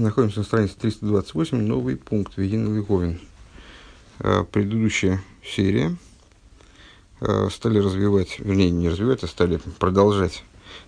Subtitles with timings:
[0.00, 3.20] Находимся на странице 328, новый пункт Вегин Лиговин.
[4.20, 5.94] Э, предыдущая серия
[7.20, 10.42] э, стали развивать, вернее, не развивать, а стали продолжать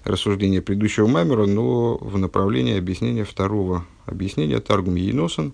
[0.04, 5.53] рассуждение предыдущего Маймера, но в направлении объяснения второго объяснения Таргум Ейносан,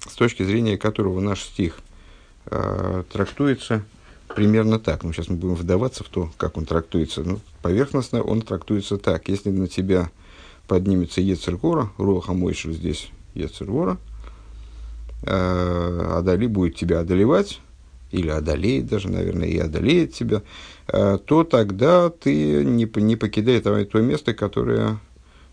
[0.00, 1.78] с точки зрения которого наш стих
[2.46, 3.84] э, трактуется
[4.26, 5.04] примерно так.
[5.04, 7.22] Ну, сейчас мы будем вдаваться в то, как он трактуется.
[7.22, 9.28] Ну, поверхностно он трактуется так.
[9.28, 10.10] Если на тебя
[10.72, 13.98] поднимется Ецергора, Роха Мойшер здесь Ецергора,
[15.22, 17.60] э, Адали будет тебя одолевать,
[18.10, 20.40] или одолеет даже, наверное, и одолеет тебя,
[20.88, 24.98] э, то тогда ты не, не покидай то, то место, которое,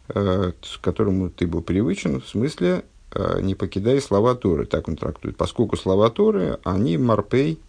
[0.07, 4.95] э, к которому ты был привычен, в смысле э, не покидай слова Торы, так он
[4.95, 5.35] трактует.
[5.35, 7.59] Поскольку слова Торы, они марпей,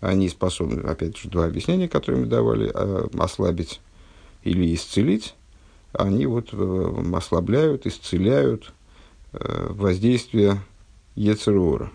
[0.00, 3.82] они способны, опять же, два объяснения, которые мы давали, э, ослабить
[4.42, 5.34] или исцелить,
[5.92, 8.72] они вот э, ослабляют, исцеляют
[9.32, 10.60] э, воздействие
[11.14, 11.90] Ецерора.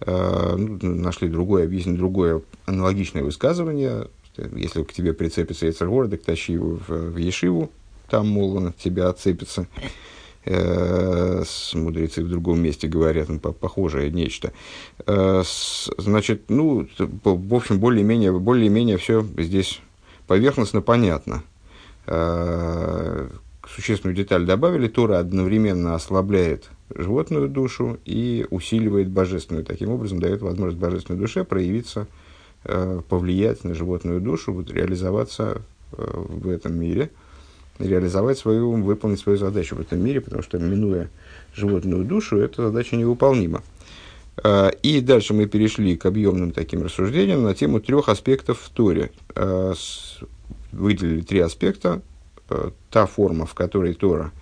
[0.00, 4.08] Э, ну, нашли другое объяснение, другое аналогичное высказывание.
[4.54, 7.70] Если к тебе прицепится Ецергор, так тащи его в, Ешиву,
[8.08, 9.66] там, мол, он от тебя отцепится.
[10.44, 14.52] С мудрецы в другом месте говорят, ну, похожее нечто.
[15.04, 19.80] Значит, ну, в общем, более-менее более -менее все здесь
[20.26, 21.42] поверхностно понятно.
[22.10, 23.28] Э,
[23.68, 29.64] существенную деталь добавили, Тора одновременно ослабляет животную душу и усиливает божественную.
[29.64, 32.06] Таким образом, дает возможность божественной душе проявиться,
[32.64, 35.60] э, повлиять на животную душу, вот, реализоваться
[35.92, 37.10] э, в этом мире,
[37.78, 41.10] реализовать свою, выполнить свою задачу в этом мире, потому что, минуя
[41.54, 43.62] животную душу, эта задача невыполнима.
[44.82, 49.10] И дальше мы перешли к объемным таким рассуждениям на тему трех аспектов в Торе
[50.72, 52.02] выделили три аспекта.
[52.50, 54.32] Э, та форма, в которой Тора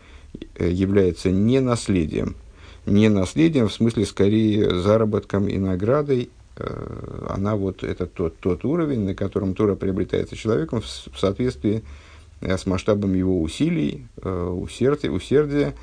[0.54, 2.36] э, является не наследием,
[2.84, 9.00] не наследием в смысле скорее заработком и наградой, э, она вот это тот, тот уровень,
[9.00, 11.82] на котором Тора приобретается человеком в, соответствии
[12.40, 15.74] с масштабом его усилий, усердия, усердия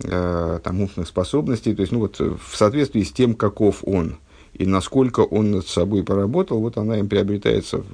[0.00, 4.16] там, умственных способностей, то есть ну, вот, в соответствии с тем, каков он
[4.52, 7.84] и насколько он над собой поработал, вот она им приобретается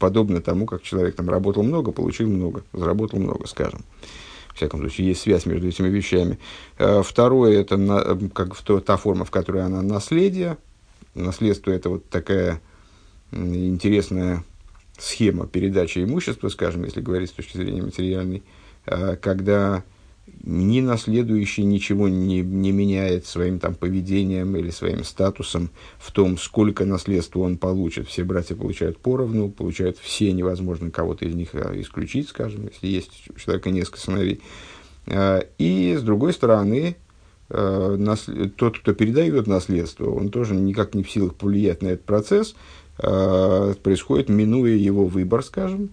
[0.00, 3.84] подобно тому, как человек там работал много, получил много, заработал много, скажем.
[4.48, 6.40] В всяком случае, есть связь между этими вещами.
[6.78, 10.56] Э, второе, это на, как в то, та форма, в которой она наследие.
[11.14, 12.60] Наследство– это вот такая
[13.30, 14.42] интересная
[14.98, 18.42] схема передачи имущества, скажем, если говорить с точки зрения материальной,
[18.86, 19.84] э, когда
[20.42, 26.84] ни наследующий ничего не, не меняет своим там, поведением или своим статусом в том, сколько
[26.84, 28.08] наследства он получит.
[28.08, 33.24] Все братья получают поровну, получают все, невозможно кого-то из них а, исключить, скажем, если есть
[33.34, 34.40] у человека несколько сыновей.
[35.06, 36.96] А, и, с другой стороны,
[37.48, 37.96] а,
[38.56, 42.54] тот, кто передает наследство, он тоже никак не в силах повлиять на этот процесс,
[42.96, 45.88] происходит, минуя его выбор, скажем,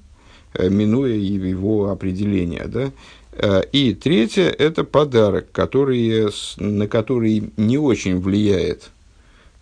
[0.59, 2.65] минуя его определение.
[2.67, 2.91] Да?
[3.39, 6.27] Э, и третье– это подарок, который,
[6.57, 8.89] на который не очень влияет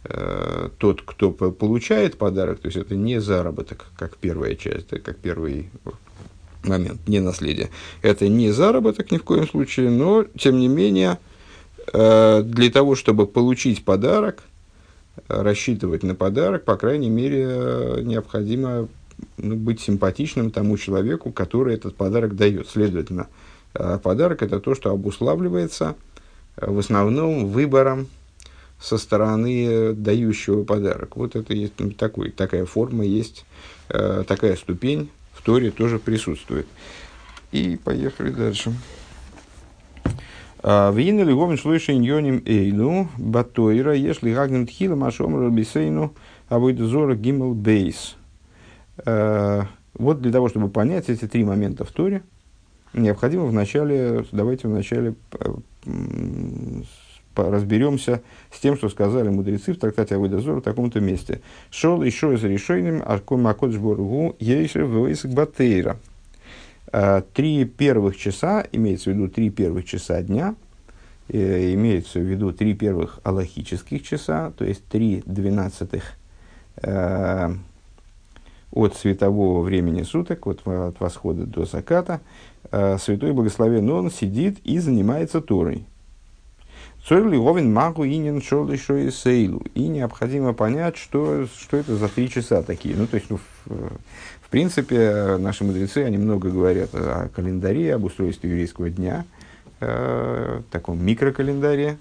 [0.06, 5.70] э, тот, кто получает подарок, то есть это не заработок, как первая часть, как первый
[6.64, 7.70] момент, не наследие.
[8.02, 11.20] Это не заработок ни в коем случае, но, тем не менее,
[11.92, 14.44] э, для того, чтобы получить подарок,
[15.28, 18.88] рассчитывать на подарок, по крайней мере, необходимо
[19.38, 22.68] ну, быть симпатичным тому человеку, который этот подарок дает.
[22.70, 23.28] Следовательно,
[24.02, 25.96] подарок– это то, что обуславливается
[26.58, 28.08] э, в основном выбором
[28.80, 31.16] со стороны дающего подарок.
[31.16, 33.46] Вот это есть такой, такая форма есть,
[33.90, 36.68] э, такая ступень в Торе тоже присутствует.
[37.52, 38.74] И поехали дальше.
[40.64, 46.16] Вина ли шлойши иньоним эйну батойра если гагнем тхила машом рабисейну
[46.50, 48.16] авойдозора гимел бейс.
[49.06, 52.24] Э, вот для того, чтобы понять эти три момента в Торе–
[52.96, 55.54] необходимо вначале, давайте вначале э,
[57.36, 58.22] разберемся
[58.52, 61.42] с тем, что сказали мудрецы в трактате Авойдозор в таком-то месте.
[61.70, 65.98] Шел еще из решением Арком Акодж Боргу Ейшев Вейск Батейра.
[66.92, 70.56] Э, три первых часа, имеется в виду три первых часа дня,
[71.28, 76.04] э, имеется в виду три первых аллахических часа, то есть три двенадцатых
[78.76, 84.80] от светового времени суток, вот от восхода до заката, э, святой благословен он сидит и
[84.80, 85.86] занимается Торой.
[87.08, 89.62] Цойли Говин Магу Инин еще и Сейлу.
[89.76, 92.96] И необходимо понять, что, что это за три часа такие.
[92.96, 93.70] Ну, то есть, ну, в,
[94.42, 99.26] в принципе, наши мудрецы, они много говорят о календаре, об устройстве еврейского дня.
[99.82, 101.90] э, таком микрокалендаре.
[101.90, 101.96] Э,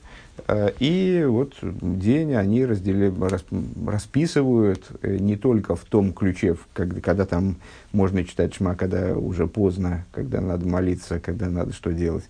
[0.79, 3.45] и вот день они раздели, рас,
[3.87, 7.57] расписывают э, не только в том ключе, когда, когда там
[7.93, 12.29] можно читать шма, когда уже поздно, когда надо молиться, когда надо что делать,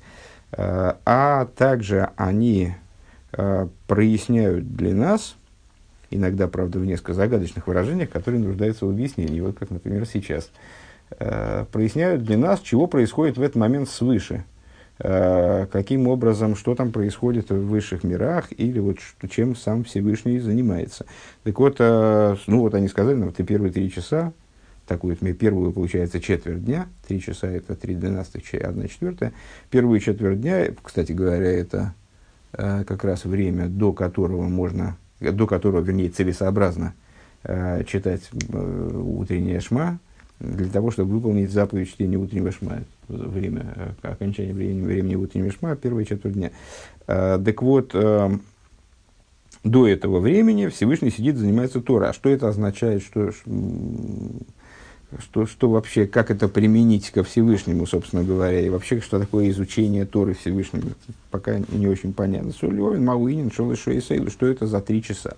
[0.52, 2.74] э, а также они
[3.88, 5.34] проясняют для нас,
[6.08, 10.52] иногда, правда, в несколько загадочных выражениях, которые нуждаются в объяснении, вот как, например, сейчас,
[11.18, 14.53] проясняют для нас, чего происходит в этот момент свыше– Э,
[14.96, 18.98] каким образом, что там происходит в высших мирах, или вот
[19.28, 21.04] чем сам Всевышний занимается.
[21.42, 24.32] Так вот, э, ну вот они сказали, ну, вот и первые три часа,
[24.86, 29.32] такую вот первую, получается, четверть дня, три часа это три двенадцатых, одна четвертая,
[29.68, 31.94] первую четверть дня, кстати говоря, это
[32.52, 36.94] э, как раз время, до которого можно, до которого, вернее, целесообразно
[37.86, 39.98] читать утреннее шма,
[40.40, 45.76] для того, чтобы выполнить заповедь чтения утреннего шма время, э, окончания времени, времени утреннего шма,
[45.76, 46.50] первая четверть дня.
[47.06, 48.30] Э, так вот, э,
[49.62, 52.08] до этого времени Всевышний сидит, занимается Тора.
[52.08, 53.02] А что это означает?
[53.02, 53.30] Что,
[55.18, 60.04] что, что вообще, как это применить ко Всевышнему, собственно говоря, и вообще, что такое изучение
[60.04, 60.90] Торы Всевышнему,
[61.30, 62.52] пока не очень понятно.
[62.52, 65.36] Сулевин, Мауинин, Шолышо и Сейлу, что это за три часа?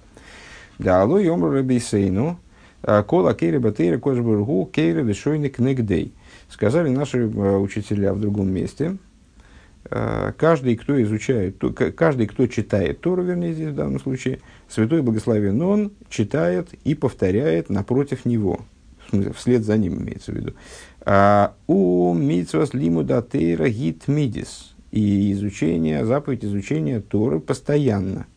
[0.78, 2.38] Да, алло, Йомру Рабейсейну,
[2.82, 6.12] Кола Кейра Батейра Кожбургу Кейра Вишойник Негдей.
[6.48, 8.96] Сказали наши э, учителя в другом месте,
[9.90, 11.56] э, каждый, кто изучает,
[11.96, 17.68] каждый, кто читает Тору, вернее, здесь в данном случае, Святой Благословен Он читает и повторяет
[17.68, 18.60] напротив него,
[19.34, 20.52] вслед за ним имеется в виду.
[21.00, 24.74] А, у митсвас лимуда тейра гит мидис.
[24.92, 28.26] И изучение, заповедь изучения Торы постоянно–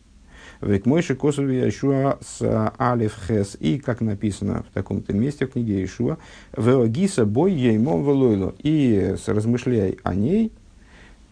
[0.60, 3.56] Век мойши косови Яшуа с Алиф Хес.
[3.60, 6.18] И, как написано в таком-то месте в книге Яшуа,
[6.56, 8.54] Веогиса бой еймом велойло.
[8.62, 10.52] И размышляй о ней,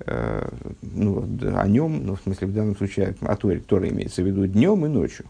[0.00, 0.48] э,
[0.80, 4.46] ну, о нем, ну, в смысле, в данном случае, о Торе, Тора имеется в виду
[4.46, 5.26] днем и ночью.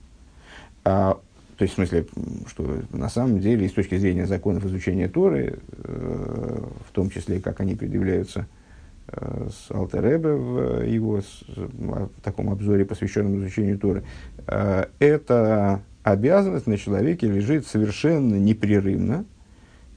[0.84, 1.18] А,
[1.56, 2.06] то есть, в смысле,
[2.46, 6.58] что на самом деле, с точки зрения законов изучения Торы, э,
[6.88, 8.46] в том числе, как они предъявляются
[9.10, 14.04] с Алтеребе в его с, в таком обзоре, посвященном изучению Торы,
[14.46, 19.24] э, эта обязанность на человеке лежит совершенно непрерывно.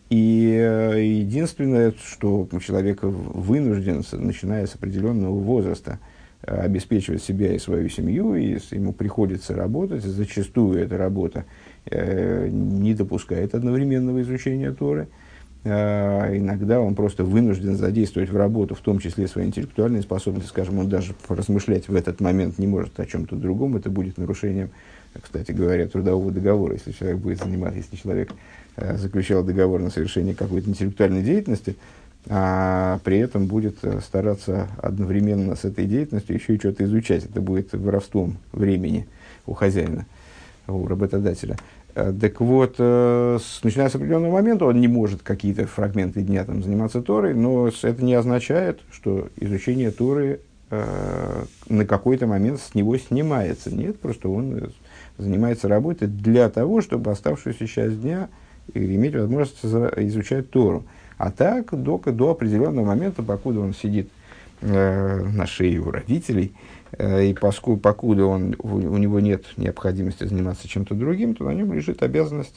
[0.09, 5.99] И э, единственное, что человек вынужден, начиная с определенного возраста,
[6.41, 11.45] обеспечивать себя и свою семью, и ему приходится работать, зачастую эта работа
[11.85, 15.20] не допускает одновременного изучения Торы– Э,
[15.63, 20.89] иногда он просто вынужден задействовать в работу, в том числе свои интеллектуальные способности, скажем, он
[20.89, 24.71] даже размышлять в этот момент не может о чем-то другом, это будет нарушением,
[25.21, 28.31] кстати говоря, трудового договора, если человек будет заниматься, если человек
[28.77, 31.75] э, заключал договор на совершение какой-то интеллектуальной деятельности,
[32.29, 37.25] а при этом будет э, стараться одновременно с этой деятельностью еще и что-то изучать.
[37.25, 39.07] Это будет воровством времени
[39.45, 40.05] у хозяина,
[40.67, 41.57] у работодателя.
[41.95, 46.43] Э, так вот, э, с, начиная с определенного момента он не может какие-то фрагменты дня
[46.45, 50.39] там, заниматься Торой, но это не означает, что изучение Торы
[50.69, 53.73] э, на какой-то момент с него снимается.
[53.73, 54.71] Нет, просто он
[55.17, 58.29] занимается работой для того, чтобы оставшуюся часть дня
[58.73, 60.85] иметь возможность изучать Тору.
[61.17, 64.09] А так, до, до определенного момента, покуда он сидит
[64.61, 66.53] э, на шее у родителей,
[66.99, 72.03] и поскольку, покуда он, у него нет необходимости заниматься чем-то другим, то на нем лежит
[72.03, 72.55] обязанность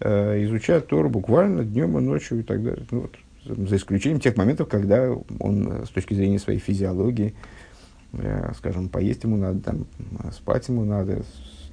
[0.00, 2.86] э, изучать Тору буквально днем и ночью и так далее.
[2.90, 7.34] Ну, вот, за исключением тех моментов, когда он э, с точки зрения своей физиологии,
[8.12, 9.86] э, скажем, поесть ему надо, там,
[10.32, 11.22] спать ему надо,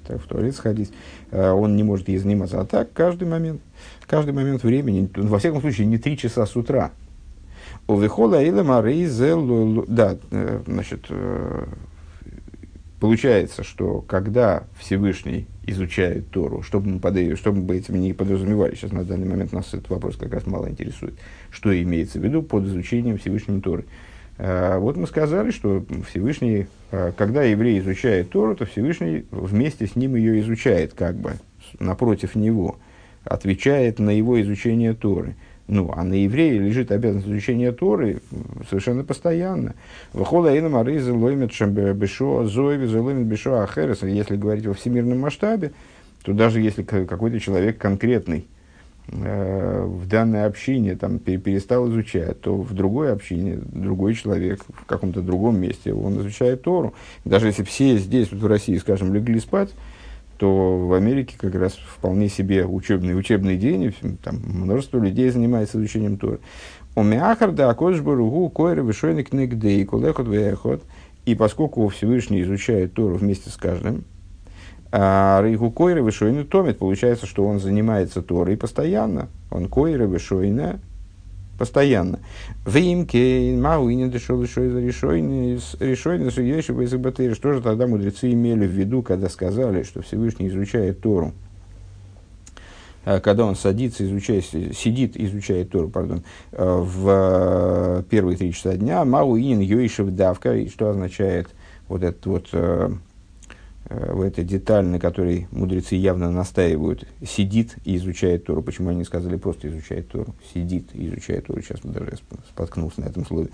[0.08, 0.92] в туалет сходить,
[1.32, 2.60] э, он не может ей заниматься.
[2.60, 3.62] А так каждый момент,
[4.08, 6.92] каждый момент времени, во всяком случае, не три часа с утра.
[7.88, 8.82] Увихола илема
[9.88, 11.66] Да, э, значит, э,
[13.00, 18.92] Получается, что когда Всевышний изучает Тору, чтобы мы, под, чтобы мы этим не подразумевали, сейчас
[18.92, 21.14] на данный момент нас этот вопрос как раз мало интересует,
[21.50, 23.86] что имеется в виду под изучением Всевышнего Торы.
[24.38, 29.96] А, вот мы сказали, что Всевышний, а, когда еврей изучает Тору, то Всевышний вместе с
[29.96, 31.34] ним ее изучает, как бы
[31.80, 32.80] напротив него,
[33.24, 35.36] отвечает на его изучение Торы.
[35.70, 38.22] Ну, а на евреи лежит обязанность изучения Торы
[38.68, 39.76] совершенно постоянно.
[40.14, 41.52] Выхода и мариза лоймет
[41.96, 44.02] бешо зоеви залоймет бешо ахерес.
[44.02, 45.72] Если говорить во всемирном масштабе,
[46.24, 48.48] то даже если какой-то человек конкретный
[49.10, 55.22] э, в данной общине там, перестал изучать, то в другой общине другой человек в каком-то
[55.22, 56.96] другом месте он изучает Тору.
[57.26, 59.70] Даже если все здесь, вот в России, скажем, легли спать,
[60.40, 63.94] то в Америке как раз вполне себе учебный, учебный день,
[64.24, 66.40] там множество людей занимается изучением Торы.
[66.96, 70.84] Умяхар да акодж баругу койры вышойник негдей кулехот вехот.
[71.26, 74.06] И поскольку Всевышний изучает Тору вместе с каждым,
[74.92, 79.28] а Рейгу Койры Вишойны томит, получается, что он занимается Торой постоянно.
[79.52, 80.80] Он Койры Вишойна
[81.60, 82.20] постоянно.
[82.66, 88.66] В имке Мауине дошел еще за решойны, решойны, судьящий по Что же тогда мудрецы имели
[88.66, 91.34] в виду, когда сказали, что Всевышний изучает Тору?
[93.06, 99.04] А когда он садится, изучает, сидит, изучает Тору, пардон, э, в первые три часа дня,
[99.04, 101.50] Мауинин Йоишев Давка, что означает
[101.88, 102.50] вот этот вот
[103.90, 108.62] в этой деталь, на которой мудрецы явно настаивают, сидит и изучает Тору.
[108.62, 110.36] Почему они сказали просто изучает Тору?
[110.54, 111.62] Сидит и изучает Тору.
[111.62, 112.18] Сейчас мы даже
[112.50, 113.50] споткнулся на этом слове.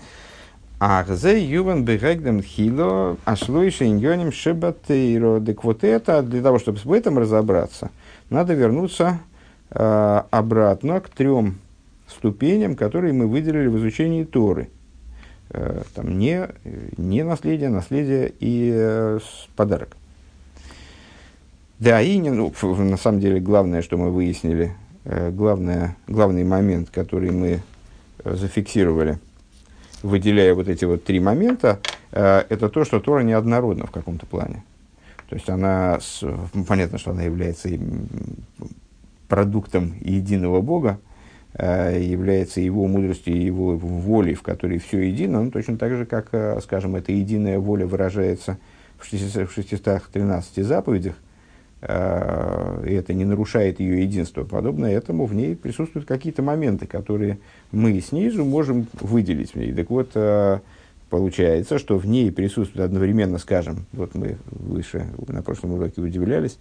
[0.78, 5.40] Ахзе юван бегагдем хило ашлуиша иньоним шебатейро.
[5.40, 7.90] Так вот это, для того, чтобы в этом разобраться,
[8.28, 9.20] надо вернуться
[9.70, 11.58] Э, обратно к трем
[12.08, 14.70] ступеням, которые мы выделили в изучении Торы.
[15.50, 16.48] Э, там не,
[16.96, 19.18] не наследие, наследие и э,
[19.56, 19.96] подарок.
[21.78, 24.72] Да, и не, ну, на самом деле главное, что мы выяснили,
[25.04, 27.62] главное, главный момент, который мы
[28.24, 29.18] зафиксировали,
[30.02, 31.80] выделяя вот эти вот три момента,
[32.12, 34.64] это то, что Тора неоднородна в каком-то плане.
[35.28, 35.98] То есть она,
[36.66, 37.68] понятно, что она является
[39.28, 40.98] продуктом единого Бога,
[41.54, 46.06] э, является его мудростью и его волей, в которой все едино, ну, точно так же,
[46.06, 48.58] как, э, скажем, эта единая воля выражается
[48.98, 51.25] в 613 заповедях, э,
[51.88, 54.44] и это не нарушает ее единство.
[54.44, 57.38] Подобно этому в ней присутствуют какие-то моменты, которые
[57.70, 59.52] мы снизу можем выделить.
[59.54, 60.10] И так вот,
[61.08, 66.58] получается, что в ней присутствует одновременно, скажем, вот мы выше на прошлом уроке удивлялись,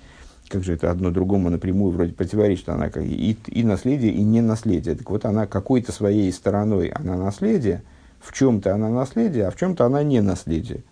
[0.48, 4.42] как же это одно другому напрямую вроде противоречит, она как и, и наследие, и не
[4.42, 4.94] наследие.
[4.96, 7.82] Так вот, она какой-то своей стороной, она наследие,
[8.20, 10.84] в чем-то она наследие, а в чем-то она не наследие.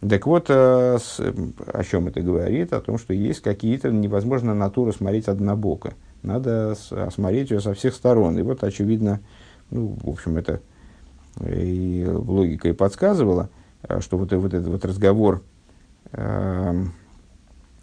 [0.00, 2.72] Так вот, э, с, о чем это говорит?
[2.72, 5.94] О том, что есть какие-то, невозможно натуру смотреть однобоко.
[6.22, 8.38] Надо осмотреть ее со всех сторон.
[8.38, 9.20] И вот, очевидно,
[9.70, 10.60] ну, в общем, это
[11.44, 13.48] и логика и подсказывала,
[13.82, 15.42] э, что вот, вот этот вот разговор
[16.12, 16.84] э,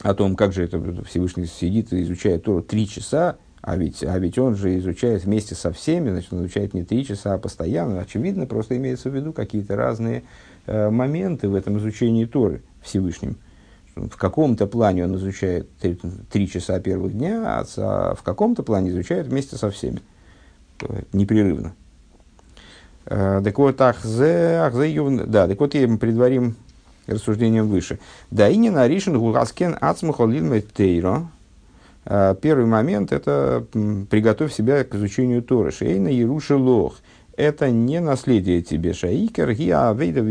[0.01, 4.19] о том, как же это Всевышний сидит и изучает Тору три часа, а ведь, а
[4.19, 8.01] ведь он же изучает вместе со всеми, значит, он изучает не три часа, а постоянно.
[8.01, 10.23] Очевидно, просто имеется в виду какие-то разные э,
[10.67, 13.37] моменты в этом изучении Торы Всевышним.
[13.95, 15.99] В каком-то плане он изучает три,
[16.31, 20.01] три часа первых дня, а, в каком-то плане изучает вместе со всеми.
[21.13, 21.75] Непрерывно.
[23.05, 26.55] Э, так вот, ахзе, ахзе, да, так вот, предварим
[27.05, 27.99] рассуждением выше.
[28.31, 31.27] Да и не наришен гугаскен ацмухолин тейро.
[32.05, 33.65] А, первый момент– это
[34.09, 35.71] приготовь себя к изучению Торы.
[35.71, 36.95] Шейна Яруши Лох.
[37.35, 40.21] Это не наследие тебе шаикер, гиа авейда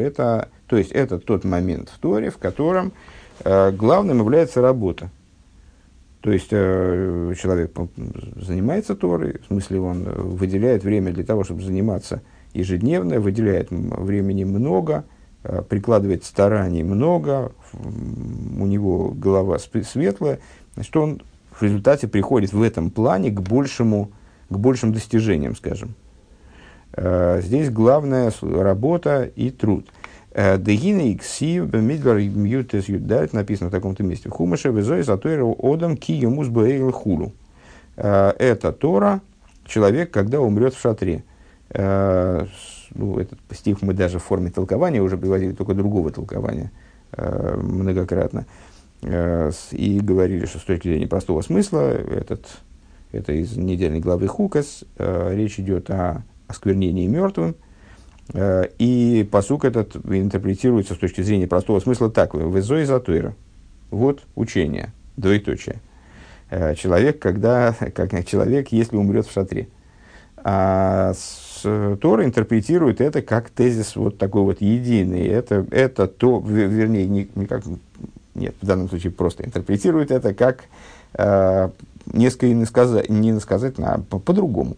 [0.00, 2.92] Это, то есть, это тот момент в Торе, в котором
[3.44, 5.10] э, главным является работа.
[6.20, 7.72] То есть, э, человек
[8.36, 12.22] занимается Торой, в смысле, он выделяет время для того, чтобы заниматься
[12.54, 15.04] ежедневно, выделяет времени много–
[15.48, 20.40] Э, прикладывает стараний много, у него голова светлая,
[20.74, 21.22] значит, он
[21.52, 24.10] в результате приходит в этом плане к большему,
[24.48, 25.94] к большим достижениям, скажем.
[26.92, 29.86] Э, здесь главная работа и труд.
[30.32, 34.28] Э, Дегина иксив бемидвар мьютес юдалит написано в таком-то месте.
[34.28, 36.48] Хумаша везой затойра одам ки юмус
[36.92, 37.32] хулу.
[37.96, 39.22] Это Тора,
[39.64, 41.24] человек, когда умрет в шатре
[42.94, 46.70] ну, этот стих мы даже в форме толкования уже приводили, только другого толкования
[47.12, 48.46] э, многократно.
[49.02, 52.46] Э, и говорили, что с точки зрения простого смысла, этот,
[53.12, 57.56] это из недельной главы Хукас, э, речь идет о осквернении мертвым,
[58.32, 62.34] э, и посук этот интерпретируется с точки зрения простого смысла так.
[62.34, 63.34] Везой затуира.
[63.90, 65.80] Вот учение, двоеточие.
[66.50, 69.68] Э, человек, когда, как человек, если умрет в шатре.
[70.36, 71.14] А
[71.66, 75.26] Э, Тора интерпретирует это как тезис вот такой вот единый.
[75.26, 77.64] Это, это то, вернее, не, не как,
[78.34, 80.64] нет, в данном случае просто интерпретирует это как
[81.14, 81.70] э,
[82.12, 84.76] несколько не сказать, не сказать а по- по-другому.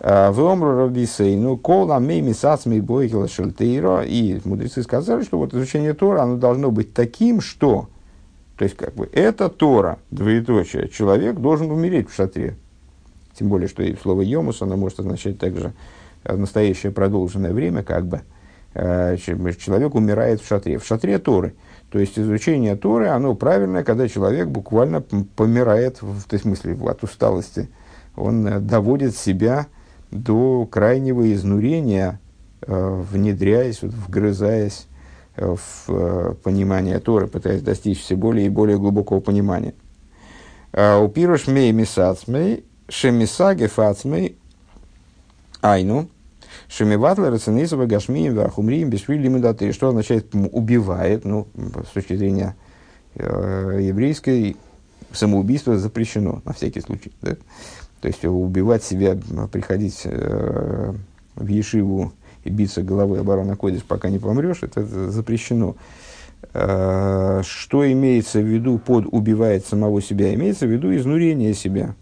[0.00, 5.54] Э, в Омру Рабисей, ну, кола мейми сацми бойкила шельтейро, и мудрецы сказали, что вот
[5.54, 7.88] изучение Тора, оно должно быть таким, что,
[8.56, 12.56] то есть, как бы, это Тора, двоеточие, человек должен умереть в шатре.
[13.38, 15.72] Тем более, что и слово «йомус» оно может означать также
[16.22, 18.20] Э, настоящее продолженное время, как бы,
[18.74, 20.78] э, человек умирает в шатре.
[20.78, 21.54] В шатре Торы.
[21.90, 27.68] То есть изучение Торы, оно правильное, когда человек буквально помирает, в, в смысле, от усталости.
[28.16, 29.66] Он э, доводит себя
[30.12, 32.20] до крайнего изнурения,
[32.62, 34.86] э, внедряясь, вот, вгрызаясь
[35.34, 35.56] э,
[35.86, 39.74] в понимание Торы, пытаясь достичь все более и более глубокого понимания.
[40.72, 44.38] А у пируш мей мисацмей, шемисаге фацмей,
[45.60, 46.08] айну,
[46.70, 49.72] шемиватла рацинизова гашмием вахумрием бесвили мудаты.
[49.72, 51.48] Что означает убивает, ну,
[51.88, 52.56] с точки зрения
[53.16, 54.56] э, еврейской,
[55.12, 57.12] самоубийство запрещено, на всякий случай.
[57.22, 57.36] Да?
[58.00, 59.18] То есть убивать себя,
[59.50, 60.94] приходить э,
[61.34, 62.12] в Ешиву
[62.44, 65.76] и биться головой оборона Кодиш, пока не помрешь, это запрещено.
[66.54, 70.32] Э, что имеется в виду под убивает самого себя?
[70.34, 71.96] Имеется в виду изнурение себя.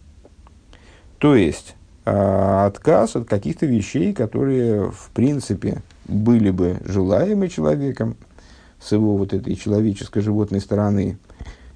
[1.19, 1.75] То есть
[2.67, 8.17] отказ от каких-то вещей, которые в принципе были бы желаемы человеком
[8.81, 11.19] с его вот этой человеческой животной стороны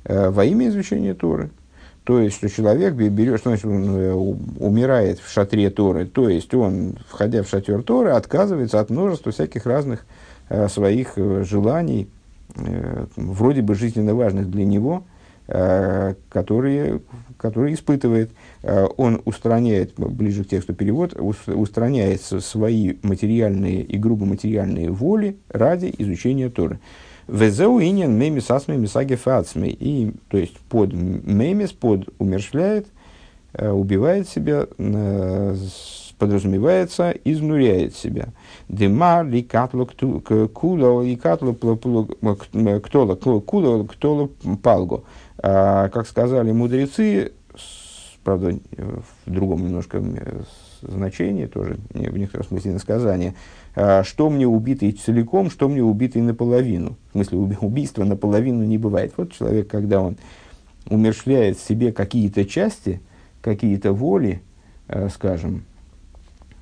[0.04, 1.50] э, во имя изучения Торы–
[2.04, 6.52] то есть, что человек берет, что значит, он э, умирает в шатре Торы, то есть
[6.52, 10.04] он, входя в шатер Торы, отказывается от множества всяких разных
[10.48, 12.08] э, своих э, желаний,
[12.56, 15.11] э, вроде бы жизненно важных для него, э,
[16.28, 17.00] которые,
[17.36, 18.30] которые испытывает.
[18.62, 25.92] Э, он устраняет, ближе к тексту перевод, устраняет свои материальные и грубо материальные воли ради
[25.98, 26.78] изучения Торы.
[27.28, 29.68] Везеу инин мемис асми мисаги фацми.
[29.68, 32.86] И, то есть, под мемис, под умершляет,
[33.54, 35.56] э, убивает себя, э,
[36.18, 38.28] подразумевается, изнуряет себя.
[38.68, 44.30] Дема ли катло куло и катло ктоло куло ктоло
[44.62, 45.02] палго.
[45.38, 47.32] А, как сказали мудрецы,
[48.24, 50.02] правда, в другом немножко
[50.82, 53.34] значении, тоже в некотором смысле насказание,
[53.74, 56.96] а, что мне убитый целиком, что мне убитый наполовину.
[57.08, 59.12] В смысле, убийства наполовину не бывает.
[59.16, 60.16] Вот человек, когда он
[60.88, 63.00] умершляет себе какие-то части,
[63.40, 64.42] какие-то воли,
[64.88, 65.64] а, скажем,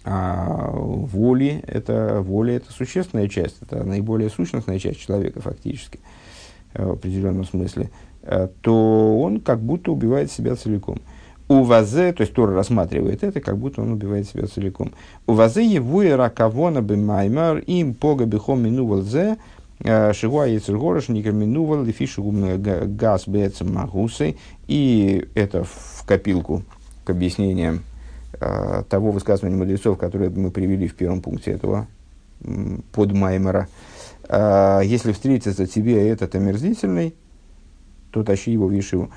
[0.04, 6.00] а воли это, воля это существенная часть, это наиболее сущностная часть человека фактически,
[6.72, 7.90] в определенном смысле,
[8.62, 10.98] то он как будто убивает себя целиком.
[11.50, 14.92] У вазе, то есть Тора рассматривает это, как будто он убивает себя целиком.
[15.26, 19.36] У вазе его и раковона бы маймар им пога бихом минувал зе,
[19.80, 22.22] э, шигуа яцергораш никер минувал лифишу
[22.86, 24.36] газ бецем магусы.
[24.68, 26.62] И это в копилку
[27.04, 27.82] к объяснениям
[28.40, 31.88] э, того высказывания мудрецов, которое мы привели в первом пункте этого
[32.92, 33.66] под Маймера.
[34.28, 37.16] Э, если встретится тебе этот омерзительный,
[38.10, 39.10] то тащи его в Ешиву.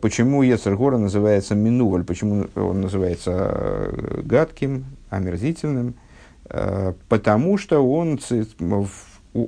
[0.00, 2.04] Почему Ецергора называется Минуваль?
[2.04, 5.94] Почему он называется э, гадким, омерзительным?
[7.08, 8.20] Потому что он,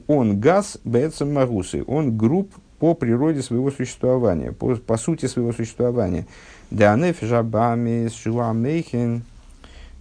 [0.09, 6.27] он газ бецем магусы, он груб по природе своего существования, по, по сути своего существования.
[6.73, 9.23] Деанеф жабами шуамейхин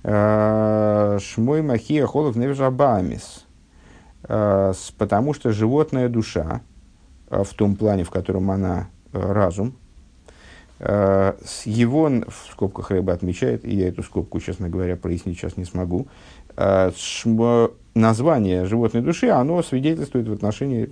[0.03, 3.45] а, шмой махия холов невжабамис.
[4.23, 6.76] Потому что животная душа, Э,
[7.29, 9.75] в том плане, в котором она э, разум.
[10.79, 11.33] Э,
[11.65, 16.07] его, в скобках Рэба отмечает, и я эту скобку, честно говоря, прояснить сейчас не смогу,
[17.93, 20.89] название животной души, оно свидетельствует в отношении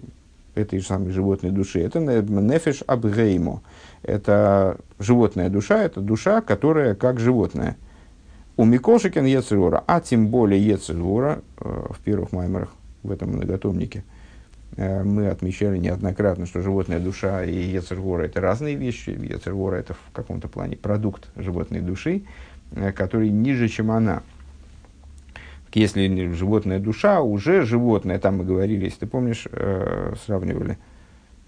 [0.53, 1.81] этой же самой животной души.
[1.81, 3.63] Это нефеш абгеймо.
[4.03, 7.77] Это животная душа, это душа, которая как животное.
[8.57, 12.69] У Микошикен Ецерора, а тем более Ецерора, в первых маймерах
[13.01, 14.14] в этом многотомнике– Э,
[14.77, 19.11] мы отмечали неоднократно, что животная душа и Ецергора– это разные вещи.
[19.11, 22.23] Ецергора– это в каком-то плане продукт животной души,
[22.71, 24.21] э, который ниже, чем она.
[25.73, 30.77] Если животная душа уже животное, там мы говорили, если ты помнишь, э, сравнивали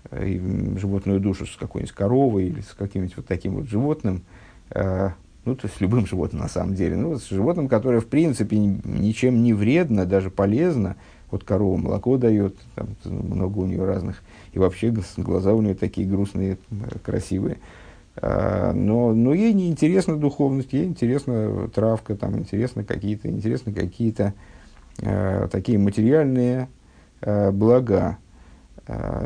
[0.09, 4.23] животную душу с какой-нибудь коровой или с каким-нибудь вот таким вот животным,
[4.73, 9.43] ну, то есть любым животным на самом деле, ну, с животным, которое в принципе ничем
[9.43, 10.95] не вредно, даже полезно,
[11.29, 14.23] вот корова молоко дает, там много у нее разных.
[14.53, 16.57] И вообще глаза у нее такие грустные,
[17.03, 17.57] красивые.
[18.15, 24.33] А, но, но ей не интересна духовность, ей интересна травка, там интересно какие-то, интересны какие-то
[25.01, 26.69] э, такие материальные
[27.21, 28.17] э, блага.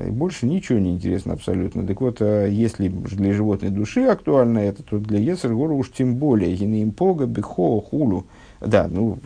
[0.08, 1.86] И больше ничего не интересно абсолютно.
[1.86, 6.56] Так вот, если для животной души актуально это, то для Ецергора уж тем более.
[6.56, 8.26] Гинеимпога, бихо, хулу.
[8.60, 9.20] Да, ну,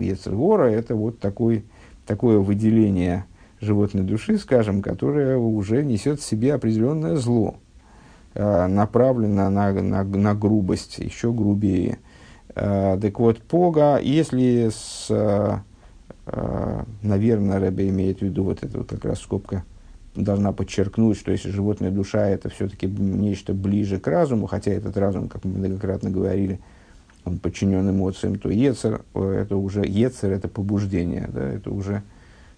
[0.00, 1.64] Ецергора это вот такой
[2.06, 3.24] такое выделение
[3.60, 7.56] животной души, скажем, которое уже несет в себе определенное зло,
[8.34, 11.98] э, направлено на, на, на грубость, еще грубее.
[12.54, 15.58] Э, так вот, пога, если с, э,
[17.02, 19.64] наверное, Рэбе имеет в виду вот эта вот как раз скобка,
[20.14, 25.28] должна подчеркнуть, что если животная душа это все-таки нечто ближе к разуму, хотя этот разум,
[25.28, 26.60] как мы многократно говорили,
[27.26, 32.02] он подчинен эмоциям, то Ецер это уже Ецер это побуждение, да, это уже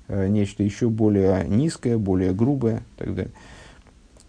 [0.09, 3.33] нечто еще более низкое, более грубое и так далее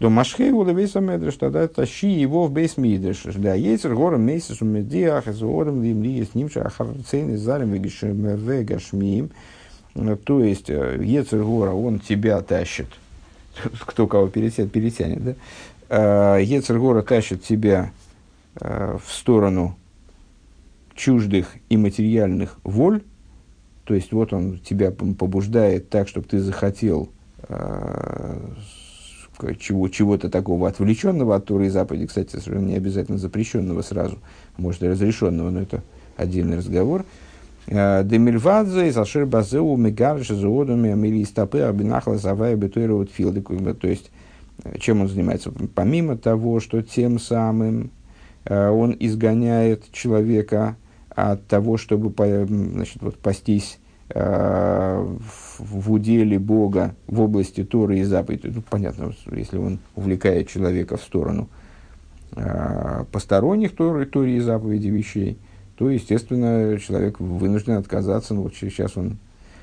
[0.00, 3.22] то машхей у левейса медреш, тогда тащи его в бейс мидреш.
[3.34, 9.30] Да, ейцер гором месяц медиах, из ором лим ли с ним шахарцейн из зарем вегашмиим.
[10.24, 12.86] То есть, ейцер гора, он тебя тащит.
[13.80, 15.36] Кто кого перетянет, перетянет,
[15.90, 16.38] да?
[16.38, 17.92] Ейцер гора тащит тебя
[18.54, 19.76] в сторону
[21.00, 23.02] чуждых и материальных воль,
[23.84, 27.10] то есть вот он тебя побуждает так, чтобы ты захотел
[29.58, 34.18] чего, чего-то такого отвлеченного от Туры и заповеди, кстати, совершенно не обязательно запрещенного сразу,
[34.56, 35.82] может и разрешенного, но это
[36.16, 37.04] отдельный разговор.
[37.66, 43.42] Э, Демильвадзе из Ашир Базеу Мегарша Зоодами Амили Стапы Абинахла Завая Бетуэра Утфилды.
[43.74, 44.10] То есть,
[44.64, 45.52] э, чем он занимается?
[45.74, 47.90] Помимо того, что тем самым
[48.44, 50.76] э, он изгоняет человека
[51.22, 52.12] от того, чтобы
[52.46, 53.78] значит, вот, пастись
[54.12, 55.06] Э,
[55.58, 58.50] в уделе Бога в области Торы и заповедей.
[58.52, 61.48] Ну, понятно, если он увлекает человека в сторону
[62.34, 65.38] э, посторонних Торы, Торе и заповеди вещей,
[65.76, 68.34] то, естественно, человек вынужден отказаться.
[68.34, 69.18] Ну, вот сейчас он,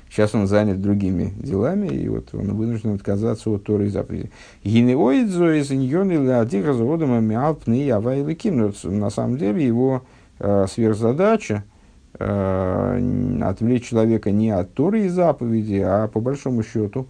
[0.08, 4.30] сейчас он занят другими делами, и вот он вынужден отказаться от Торы и.
[4.64, 5.70] Гинеоидзо из
[8.84, 10.04] На самом деле его
[10.38, 11.64] э, сверхзадача–
[12.18, 17.06] э, отвлечь человека не от Торы и заповеди, а по большому счету,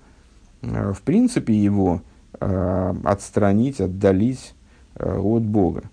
[0.63, 2.03] э, в принципе, его
[2.41, 4.55] э, отстранить, отдалить
[4.97, 5.85] э, от Бога.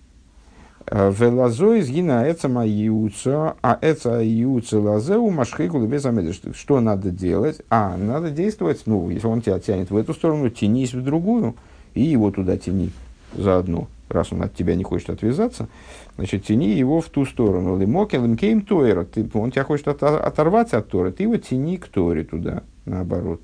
[0.86, 6.06] Э, Велазо из гина эца маюца, а эца юца лазеу машхику без
[6.54, 7.60] Что надо делать?
[7.70, 11.56] А, надо действовать, ну, если он тебя тянет в эту сторону, тянись в другую,
[11.94, 12.90] и его туда тяни
[13.34, 15.68] заодно раз он от тебя не хочет отвязаться,
[16.16, 17.78] значит, тяни его в ту сторону.
[17.78, 19.06] Лимокел имкейм тойра.
[19.34, 23.40] Он тебя хочет от, оторвать от Торы, ты его тяни к Торе туда, наоборот.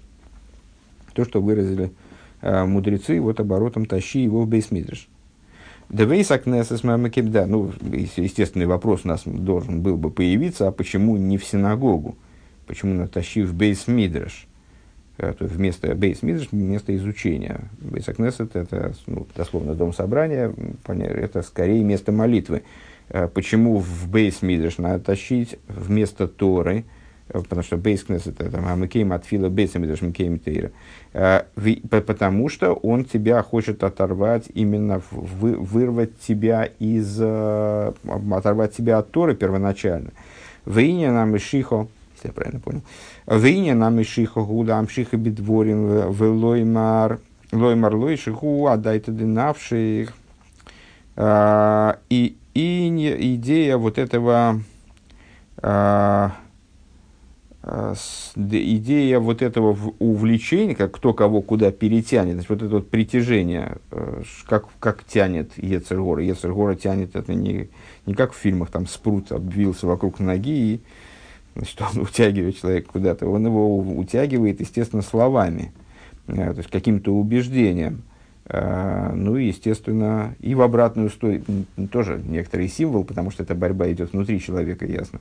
[1.15, 1.93] То, что выразили
[2.41, 5.09] э, мудрецы, вот оборотом тащи его в бейсмидриш.
[5.89, 7.71] Девейсак несес да, ну,
[8.17, 12.17] естественный вопрос у нас должен был бы появиться, а почему не в синагогу?
[12.67, 14.47] Почему натащи в бейсмидриш?
[15.19, 17.61] Э, то есть вместо бейс мидрш, вместо изучения.
[17.81, 20.53] Бейс Акнесет– это ну, дословно дом собрания,
[20.87, 22.63] это скорее место молитвы.
[23.09, 26.85] Э, почему в бейс мидрш надо тащить вместо Торы,
[27.29, 30.73] э, потому что бейс кнесет это мамикейм от фила бейс мидрш микейм тейра,
[31.91, 39.35] потому что он тебя хочет оторвать, именно вы, вырвать тебя из, оторвать тебя от Торы
[39.35, 40.13] первоначально.
[40.65, 41.89] Вейня нам и шихо,
[42.23, 42.83] если я правильно понял.
[43.27, 47.21] Вейня нам и шиха гуда амшиха бедворим в лоймар
[47.53, 50.15] лоймар лой шиху адайта динавших.
[51.15, 54.61] А, и, и идея вот этого
[55.59, 56.33] а,
[57.63, 57.95] а,
[58.35, 64.23] идея вот этого увлечения, как кто кого куда перетянет, значит, вот это вот притяжение, э,
[64.49, 66.23] как, как тянет Ецергора.
[66.25, 67.69] Ецергора тянет это не,
[68.07, 70.81] не как в фильмах, там спрут обвился вокруг ноги и
[71.57, 75.73] значит, он утягивает человека куда-то, он его утягивает, естественно, словами,
[76.29, 78.03] э, то есть каким-то убеждением.
[78.47, 81.43] Э, ну и, естественно, и в обратную сторону,
[81.91, 85.21] тоже некоторый символ, потому что эта борьба идет внутри человека, ясно.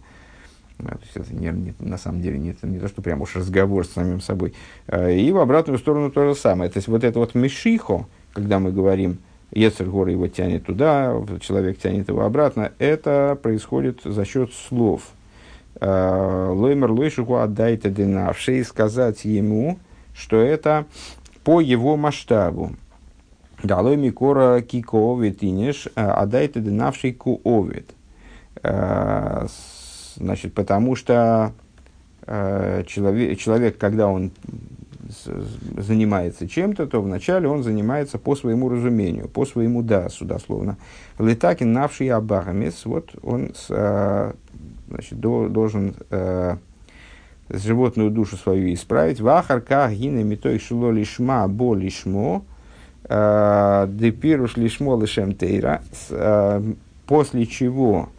[0.80, 3.36] Э, то есть это не, не, на самом деле не, не то, что прям уж
[3.36, 4.54] разговор с самим собой.
[4.88, 6.72] И в обратную сторону то же самое.
[6.72, 9.18] То есть вот это вот мешихо, когда мы говорим,
[9.54, 15.10] Ецергор его тянет туда, человек тянет его обратно, это происходит за счет слов–
[15.80, 19.80] Лоймер Лойшиху отдайте динавший, сказать ему,
[20.14, 20.86] что это
[21.44, 22.74] по его масштабу.
[23.64, 27.90] Далой микора кико овет иниш, отдайте динавший ку овет.
[30.16, 31.54] Значит, потому что
[32.26, 34.32] человек, человек, когда он
[35.78, 40.78] занимается чем-то, то вначале он занимается по своему разумению, по своему дасу, дословно.
[41.20, 43.52] Летакин навший абахамес, вот он
[44.92, 46.58] значит, до, должен э,
[47.50, 49.20] животную душу свою исправить.
[49.20, 52.44] Вахарка гине митой шило лишма бо лишмо,
[53.06, 56.74] э, депируш лишмо лишем тейра, э,
[57.06, 58.10] после чего,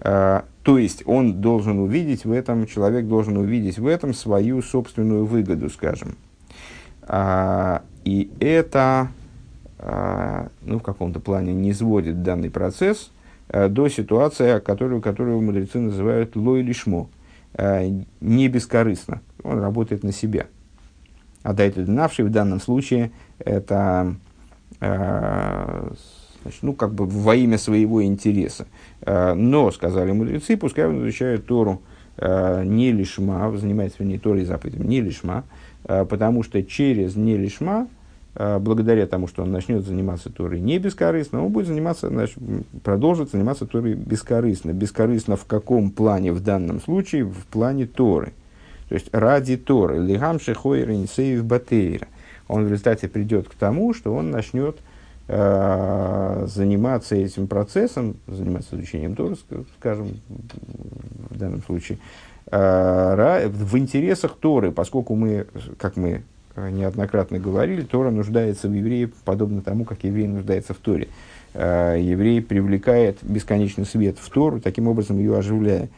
[0.00, 5.26] э, то есть он должен увидеть в этом, человек должен увидеть в этом свою собственную
[5.26, 6.16] выгоду, скажем.
[7.04, 9.08] А, и это,
[9.80, 13.10] ну, в каком-то плане не сводит данный процесс–
[13.52, 17.08] до ситуации, которую, которую мудрецы называют лой лишмо,
[17.54, 19.20] э, не бескорыстно.
[19.42, 20.46] Он работает на себя.
[21.42, 24.14] А дайте динавший в данном случае это
[24.80, 25.90] э,
[26.42, 28.66] Значит, ну, как бы во имя своего интереса.
[29.02, 31.82] Э, но, сказали мудрецы, пускай он изучает Тору
[32.16, 35.44] э, не лишма, занимается не Торой заповедями, не лишма,
[35.84, 37.86] э, потому что через не лишма,
[38.34, 42.38] благодаря тому, что он начнет заниматься Торой не бескорыстно, он будет заниматься, значит,
[42.82, 44.72] продолжит заниматься Торой бескорыстно.
[44.72, 47.24] Бескорыстно в каком плане в данном случае?
[47.24, 48.32] В плане Торы.
[48.88, 49.98] То есть ради Торы.
[49.98, 52.08] Лигам шехойр инсеев батейра.
[52.48, 54.78] Он в результате придет к тому, что он начнет
[55.28, 59.36] Э, заниматься этим процессом, заниматься изучением Торы,
[59.78, 60.20] скажем,
[61.30, 61.98] в данном случае,
[62.50, 65.46] э, в интересах Торы, поскольку мы,
[65.78, 66.22] как мы
[66.56, 71.08] неоднократно говорили, Тора нуждается в евреи подобно тому, как еврей нуждается в Торе.
[71.54, 75.88] Э, еврей привлекает бесконечный свет в Тору, таким образом ее оживляя.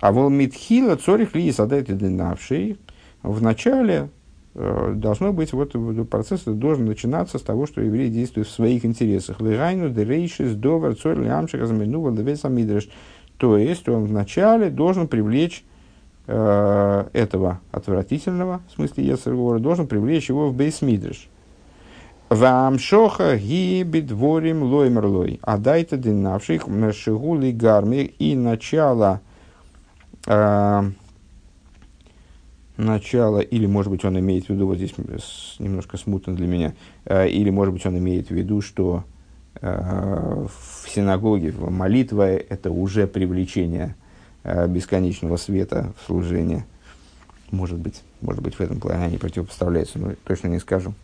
[0.00, 2.78] А волмитхила цорих ли садает и длинавший
[3.22, 4.08] в начале
[4.56, 5.72] Э, должно быть, вот
[6.08, 9.40] процесс должен начинаться с того, что еврей действует в своих интересах.
[9.40, 12.88] Легайну дерейшис довар цорь лямшик разменува мидреш.
[13.36, 15.64] То есть он вначале должен привлечь
[16.26, 21.28] э, этого отвратительного, в смысле Ецергора, должен привлечь его в бейсмидреш.
[22.30, 25.38] Вамшоха гибит ворим лоймерлой.
[25.42, 29.20] А дайте динавших шигули гарми и начало
[30.26, 30.82] э,
[32.76, 34.94] начало, или, может быть, он имеет в виду, вот здесь
[35.58, 39.04] немножко смутно для меня, э, или, может быть, он имеет в виду, что
[39.60, 43.94] э, в синагоге молитва– это уже привлечение
[44.44, 46.66] бесконечного света в служение.
[47.50, 50.94] Может быть, может быть, в этом плане они противопоставляются, но точно не скажу.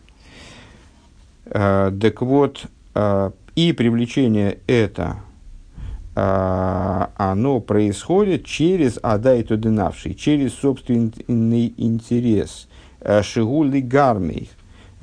[1.43, 2.65] Так вот,
[3.55, 5.17] и привлечение это–
[6.13, 12.67] оно происходит через адайту динавший, через собственный интерес,
[12.99, 14.49] э, шигули гармей,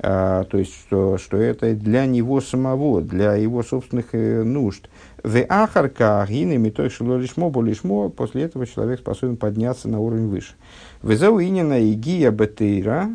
[0.01, 4.87] а, то есть, что, что это для него самого, для его собственных э, нужд.
[5.23, 10.53] В ахарка агинами той шило лишмо, после этого человек способен подняться на уровень выше.
[11.01, 13.09] В зауинина игия бетейра,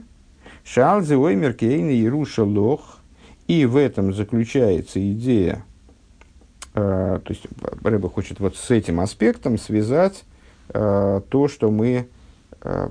[0.64, 2.98] шалзе оймер кейна ируша лох,
[3.46, 5.64] и в этом заключается идея
[6.74, 7.46] Э, то есть
[7.82, 10.24] Рэба хочет вот с этим аспектом связать
[10.70, 12.08] э, то, что мы
[12.62, 12.88] э,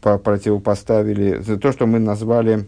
[0.00, 2.66] противопоставили, то, что мы назвали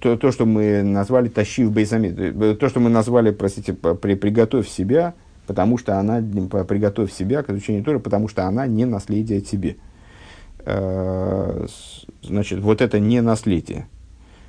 [0.00, 5.14] то, то, что мы назвали тащив бейзамид, то, что мы назвали, простите, при, приготовь себя,
[5.46, 9.76] потому что она, приготовь себя к изучению Торы, потому что она не наследие тебе.
[12.22, 13.86] Значит, вот это не наследие.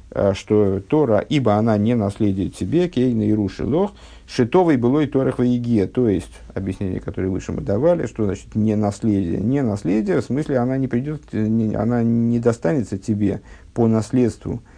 [0.09, 3.91] Э, что Тора, ибо она не наследие тебе, кейна и руши лох,
[4.25, 8.75] шитовый было и Торах Ваегия, то есть, объяснение, которое выше мы давали, что значит не
[8.75, 13.41] наследие, не наследие, в смысле она не придет, не, она не достанется тебе
[13.73, 14.76] по наследству, э,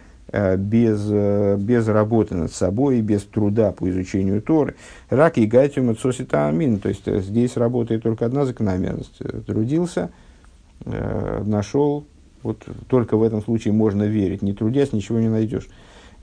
[0.56, 4.76] без, э, без работы над собой, без труда по изучению Торы.
[5.08, 6.78] Рак и гайтюм отсосита амин.
[6.78, 9.18] То есть здесь работает только одна закономерность.
[9.46, 10.10] Трудился,
[10.84, 12.06] нашел,
[12.42, 14.42] вот только в этом случае можно верить.
[14.42, 15.68] Не трудясь, ничего не найдешь.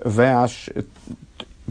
[0.04, 0.70] Ваш,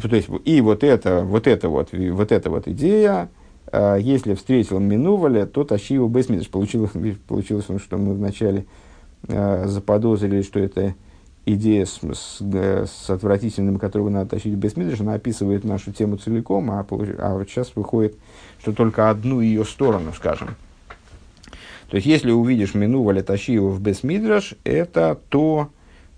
[0.00, 3.28] то есть, и вот это, вот это вот, вот эта вот идея,
[3.72, 6.48] э, если встретил Минуваля, то тащи его Бесмидыш.
[6.48, 6.90] Получилось,
[7.28, 8.66] получилось, что мы вначале
[9.26, 10.94] э, заподозрили, что это
[11.46, 16.70] идея с, с, с отвратительным, которого надо тащить в Бесмидыш, она описывает нашу тему целиком,
[16.70, 18.16] а, а вот сейчас выходит,
[18.60, 20.56] что только одну ее сторону, скажем.
[21.88, 25.70] То есть, если увидишь мину валяташиева в Бесмидраш, это то,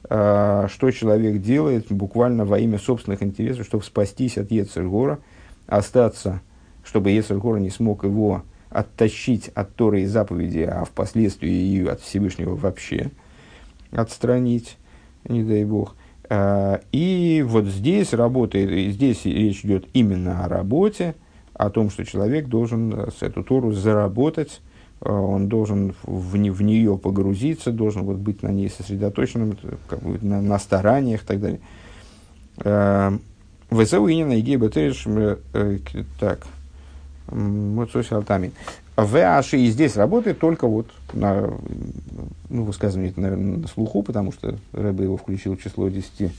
[0.08, 5.18] э, что человек делает буквально во имя собственных интересов, чтобы спастись от Ецергора,
[5.66, 6.40] остаться,
[6.82, 12.54] чтобы Ецергора не смог его оттащить от Торы и заповеди, а впоследствии и от Всевышнего
[12.54, 13.10] вообще
[13.90, 14.78] отстранить,
[15.28, 15.96] не дай Бог.
[16.28, 21.14] Э, и вот здесь работает, здесь речь идет именно о работе,
[21.54, 24.60] о том, что человек должен э, с эту Тору заработать,
[25.00, 29.56] Э, он должен в, не, в нее погрузиться, должен вот быть на ней сосредоточенным,
[29.88, 31.60] как бы на, на стараниях и так далее.
[33.70, 35.78] ВСУ и на Игеба э,
[37.28, 38.52] так, вот алтами.
[38.96, 41.52] ВАШи и здесь работает только вот на,
[42.48, 46.32] ну, высказывание, наверное, на слуху, потому что Рэбе его включил в число 10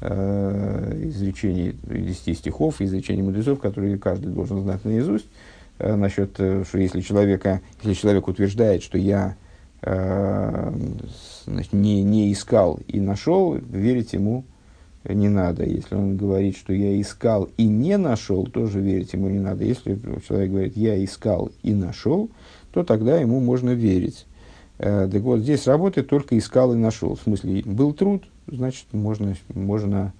[0.00, 5.26] э, изречений, 10 стихов, изречений мудрецов, которые каждый должен знать наизусть.
[5.78, 9.36] Э, насчет, э, что если, человека, если человек утверждает, что я
[9.82, 10.72] э,
[11.46, 14.44] значит, не, не искал и нашел, верить ему
[15.04, 15.64] не надо.
[15.64, 19.64] Если он говорит, что я искал и не нашел, тоже верить ему не надо.
[19.64, 22.30] Если человек говорит, я искал и нашел,
[22.72, 24.26] то тогда ему можно верить.
[24.78, 27.14] Э, так вот, здесь работает только искал и нашел.
[27.14, 30.12] В смысле, был труд, значит, можно, можно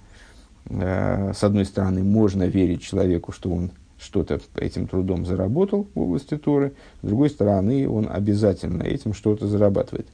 [0.69, 6.37] Э, с одной стороны, можно верить человеку, что он что-то этим трудом заработал в области
[6.37, 10.07] Торы, с другой стороны, он обязательно этим что-то зарабатывает.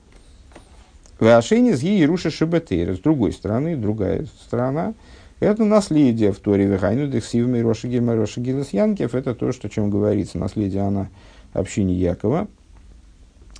[1.18, 2.94] Вашини с Иеруша Шабатейра.
[2.94, 4.94] С другой стороны, другая сторона,
[5.40, 9.14] это наследие в Торе Вехайну Дексивмей Роша Гильма Роша Гилас Янкев.
[9.14, 11.08] Это то, что, о чем говорится, наследие она
[11.52, 12.48] общине Якова.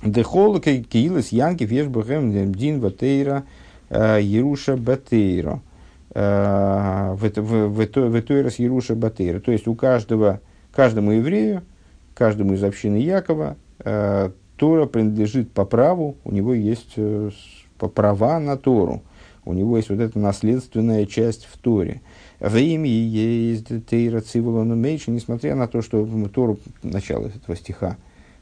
[0.03, 3.43] Дехол Киилас Янкев Ешбахем Дин Ватейра
[3.89, 5.61] э, Еруша Батейра.
[6.13, 9.39] Э, в Тойрас Еруша Батейра.
[9.39, 10.41] То есть у каждого,
[10.71, 11.63] каждому еврею,
[12.15, 16.95] каждому из общины Якова э, Тора принадлежит по праву, у него есть
[17.77, 19.01] права на Тору.
[19.47, 22.01] У него есть вот эта наследственная часть в Торе.
[22.41, 27.95] В имя есть Тейра Цивулану Мейши, несмотря на то, что Тору, начало этого стиха,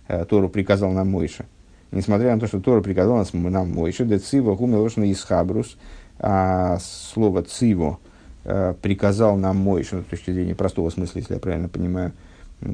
[0.08, 1.45] э, Тору приказал нам Мойша.
[1.91, 5.78] Несмотря на то, что Тору приказал нам Мойша, де Цива гумелошна Исхабрус,
[6.17, 7.99] а слово Циво
[8.43, 12.13] э, приказал нам Мойша, ну, с точки зрения простого смысла, если я правильно понимаю,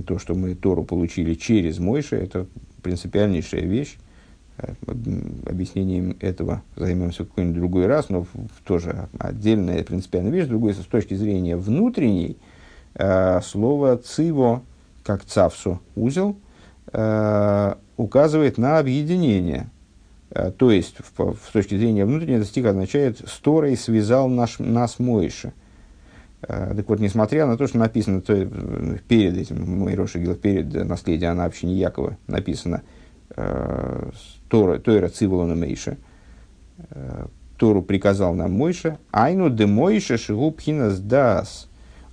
[0.08, 2.47] то, что мы Тору получили через Мойша, это
[2.82, 3.98] принципиальнейшая вещь,
[5.46, 8.26] объяснением этого займемся в какой-нибудь другой раз, но
[8.63, 10.46] тоже отдельная принципиальная вещь.
[10.46, 12.38] С другой, с точки зрения внутренней,
[12.96, 14.63] э, слово «циво»,
[15.04, 16.36] как «цавсу», узел,
[16.94, 19.70] э, указывает на объединение.
[20.30, 25.54] Э, то есть, в точки зрения внутренней, этот стих означает «сторой связал наш, нас Моиша».
[26.41, 28.34] Так вот, несмотря на то, что написано то,
[29.08, 32.82] перед этим, Мойроша перед наследием на общине Якова написано–
[34.49, 35.97] Тора, Тора Циволона Мейша,
[36.89, 37.25] э,
[37.58, 41.69] Тору приказал нам Мойша, айну де Мойша шигу пхинас дас,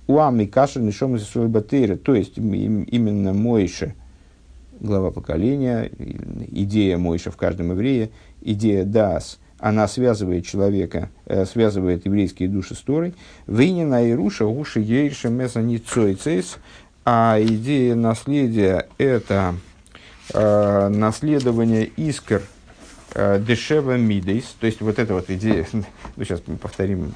[0.07, 3.95] уами кашер нишом из батыра, то есть именно Мойша,
[4.79, 5.91] глава поколения,
[6.51, 8.11] идея Мойша в каждом еврее,
[8.41, 13.13] идея дас, она связывает человека, э, связывает еврейские души с Торой.
[13.45, 16.57] Вейнина и Руша, Гуши Ейша Меса Ницойцейс,
[17.05, 19.55] а идея наследия– это
[20.33, 22.41] э, наследование искр
[23.13, 25.83] э, дешева мидейс, то есть вот эта вот идея, ну
[26.23, 27.13] сейчас мы повторим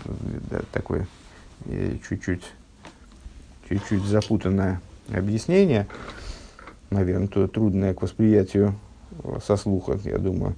[0.49, 1.07] да, такое
[1.65, 2.43] э, чуть-чуть,
[3.69, 4.81] чуть-чуть запутанное
[5.13, 5.87] объяснение,
[6.89, 8.75] наверное, трудное к восприятию
[9.45, 10.55] со слуха, я думаю.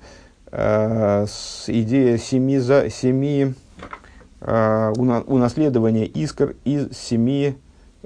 [0.58, 3.56] Э, с, идея семи, за, семи
[4.40, 7.58] э, унаследования искр из семи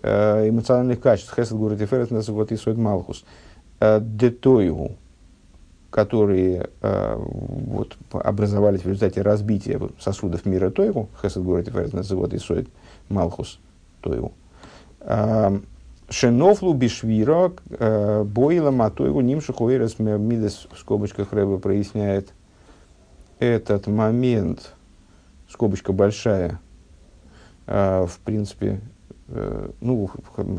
[0.01, 1.31] э, эмоциональных качеств.
[1.35, 3.23] Хесед Гурат и Ферет вот Исуэд Малхус.
[3.79, 4.97] Детоеву,
[5.89, 12.67] которые вот, образовались в результате разбития сосудов мира Тойву, Хесед говорит, называют Исоид
[13.09, 13.59] Малхус
[14.01, 14.33] Тойву,
[15.01, 15.59] э,
[16.09, 17.51] Шенофлу Бишвира,
[18.25, 22.33] Бойла Матойву, Нимшихуэрес Мидес в скобочках Рэба проясняет
[23.39, 24.73] этот момент,
[25.49, 26.59] скобочка большая,
[27.65, 28.81] в принципе,
[29.81, 30.09] ну,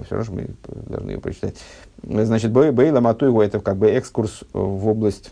[0.05, 0.49] все равно мы
[0.87, 1.57] должны ее прочитать.
[2.03, 5.31] Значит, Бейла Матойгу это как бы экскурс в область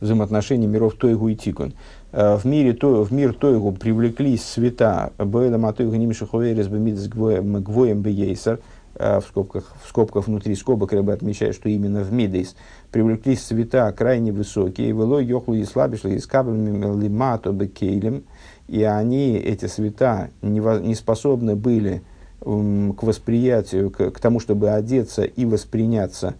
[0.00, 1.74] взаимоотношений миров Тойгу и Тикун.
[2.12, 8.02] Э, в, мире, то, в мир Тойгу привлеклись света Бейла Матойгу Нимши Хуверес Бемидес Гвоем
[8.02, 8.58] Бейсер, э,
[8.98, 12.56] в скобках, в скобках внутри скобок Рэбе отмечает, что именно в Мидейс
[12.90, 18.24] привлеклись света крайне высокие, вело йохлу и слабишли и скаблями лимато бекейлем,
[18.68, 22.02] и они, эти света, не, не способны были
[22.40, 26.34] к восприятию, к, к тому, чтобы одеться и восприняться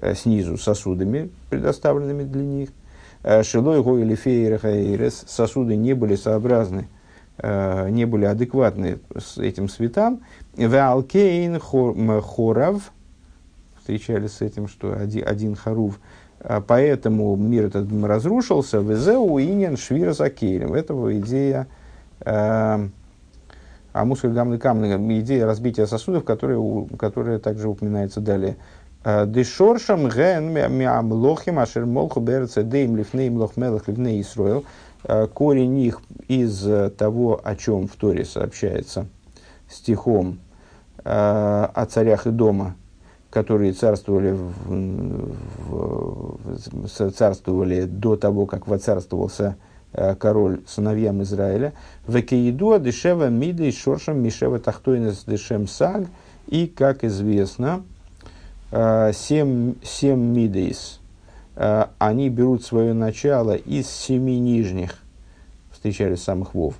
[0.00, 2.68] э, снизу сосудами, предоставленными для них.
[3.22, 6.88] Э, Шилой го или фейрес сосуды не были сообразны,
[7.42, 10.20] не были адекватны с этим светам.
[10.56, 12.92] Валкейн хорав,
[13.78, 15.98] встречались с этим, что один, один харув,
[16.66, 18.78] поэтому мир этот разрушился.
[18.78, 20.74] Везеу инин швира закелем.
[20.74, 21.66] Это идея
[23.92, 28.56] а мускуль гамны камны, идея разбития сосудов, которая, которая также упоминается далее.
[29.04, 34.64] «Э, Дешоршам ген мямлохим ашер молху берце дейм лифнейм лох мелах ливней Исроил.
[35.04, 39.06] Э, корень их из того, о чем в Торе сообщается
[39.68, 40.38] стихом
[40.98, 42.76] э, о царях и дома,
[43.30, 45.36] которые царствовали, в,
[45.68, 49.56] в, царствовали до того, как воцарствовался
[49.94, 51.74] Э, король сыновьям Израиля,
[52.06, 56.06] Векеидуа дешева миды шоршам мишева тахтойнес дешем саг,
[56.46, 57.82] и, как известно,
[58.70, 61.01] э, семь, семь мидейс, э,
[61.54, 64.98] они берут свое начало из семи нижних,
[65.70, 66.74] встречались самых вов,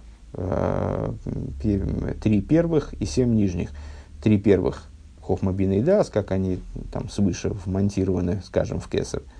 [1.60, 3.70] три первых и семь нижних.
[4.22, 4.84] Три первых
[5.20, 6.60] Хохмабина и Дас, как они
[6.92, 9.22] там свыше вмонтированы, скажем, в Кесар–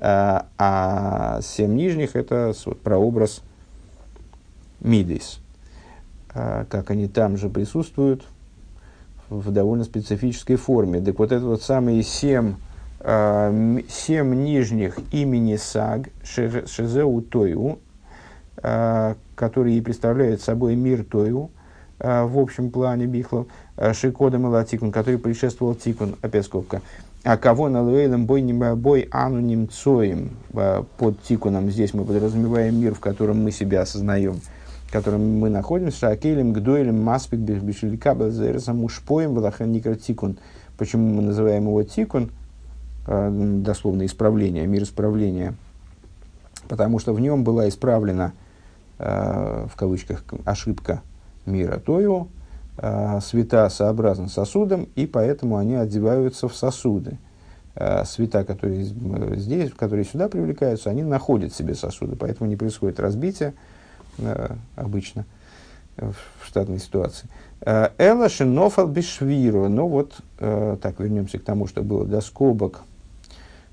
[0.00, 3.42] а, а семь нижних– это вот, прообраз
[4.80, 5.40] Мидейс.
[6.32, 8.24] как они там же присутствуют
[9.28, 11.00] в довольно специфической форме.
[11.02, 12.54] Так вот, это вот самые семь,
[13.02, 17.78] семь нижних имени Саг, Шезеу Тойу,
[18.56, 21.50] которые представляют собой мир Тойу,
[21.98, 23.46] в общем плане Бихлов,
[23.92, 26.82] Шикодом и Латикун, который предшествовал Тикун, опять скобка,
[27.22, 28.42] а кого на луэлем бой,
[28.76, 30.30] бой ануним цоем
[30.96, 34.40] под тикуном, здесь мы подразумеваем мир, в котором мы себя осознаем,
[34.86, 40.38] в котором мы находимся, акелем, гдойлем, маспик, бешелика, базерсом, ушпоем, валахан тикун.
[40.78, 42.39] Почему мы называем его тикун, а,
[43.10, 45.54] дословно исправление, мир исправления?
[46.68, 48.32] Потому что в нем была исправлена,
[48.98, 51.02] а, в кавычках, ошибка
[51.46, 52.28] мира Тою,
[52.76, 57.18] э, света сообразны сосудам, и поэтому они одеваются в сосуды.
[57.74, 63.54] Э, света, которые здесь, которые сюда привлекаются, они находят себе сосуды, поэтому не происходит разбитие
[64.18, 65.24] э, обычно
[65.96, 67.28] в штатной ситуации.
[67.60, 69.68] Э, Эла шинофал бишвиру.
[69.68, 72.82] Ну вот, э, так, вернемся к тому, что было до скобок.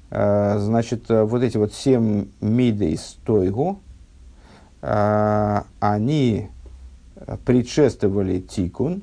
[0.09, 3.79] Э, значит, вот эти вот семь мидейс тойгу,
[4.79, 6.49] они
[7.45, 9.01] предшествовали тикун,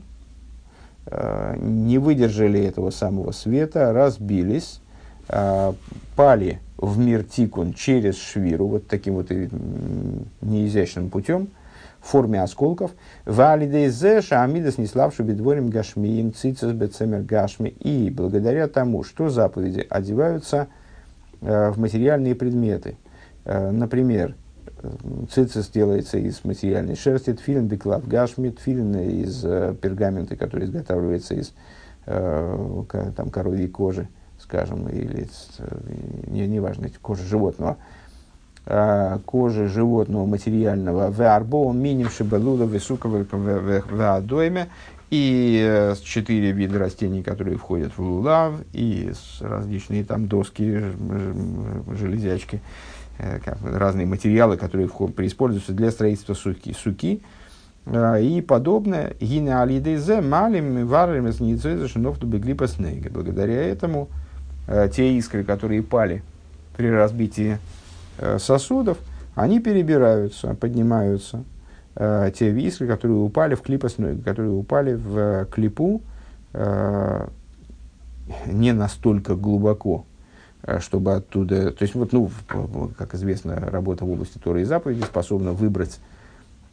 [1.06, 4.80] э, не выдержали этого самого света, разбились,
[5.28, 5.72] э,
[6.16, 9.30] пали в мир тикун через швиру, вот таким вот
[10.40, 11.48] неизящным путем,
[12.00, 12.92] в форме осколков.
[13.24, 17.68] Валидейзеша амидас неславшу бедворим гашмиим цицес бецемер гашми.
[17.68, 20.83] И благодаря тому, что заповеди одеваются э,
[21.44, 22.96] в материальные предметы.
[23.44, 24.34] Например,
[25.30, 31.52] цицис делается из материальной шерсти, тфилин беклав гашми, тфилин из э, пергамента, который изготавливается из
[32.06, 32.82] э,
[33.16, 35.28] там, коровьей кожи, скажем, или
[35.58, 35.78] э,
[36.26, 37.76] не, не важно, кожи животного,
[38.66, 41.10] э, кожи животного материального.
[41.10, 44.68] В арбо миним шибалуда висукова в адойме
[45.14, 50.84] и э, четыре вида растений, которые входят в лулав, и различные там доски,
[51.96, 52.60] железячки,
[53.16, 57.22] Э, разные материалы, которые используются для строительства суки, суки
[57.86, 59.14] э, и подобное.
[59.20, 61.28] Гина алидезе малим варим
[62.66, 63.10] снега.
[63.10, 64.08] Благодаря этому
[64.66, 66.22] те искры, которые пали
[66.74, 67.58] при разбитии
[68.38, 68.96] сосудов,
[69.34, 71.44] они перебираются, поднимаются.
[71.96, 76.02] Те искры, которые упали в клипосной, которые упали в клипу
[78.46, 80.04] не настолько глубоко,
[80.66, 81.72] Э, чтобы оттуда...
[81.72, 82.30] То есть, вот, ну,
[82.96, 86.00] как известно, работа в области Торы и заповеди способна выбрать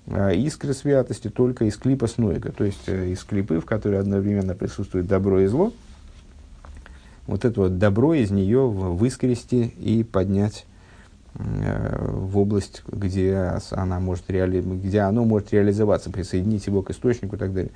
[0.08, 4.56] э, искры святости только из клипа снойга, то есть э, из клипы, в которой одновременно
[4.56, 5.74] присутствует добро и зло.
[7.28, 10.66] Вот это вот добро из нее выскрести и поднять
[11.34, 14.62] в область, где, она может реали...
[14.62, 17.72] где оно может реализоваться, присоединить его к источнику и так далее.